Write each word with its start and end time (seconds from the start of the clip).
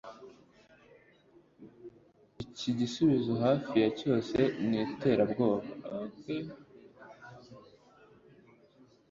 Iki 2.43 2.69
gisubizo 2.79 3.31
hafi 3.45 3.73
ya 3.83 3.89
cyose 3.99 4.37
ni 4.67 4.77
iterabwoba. 4.85 5.65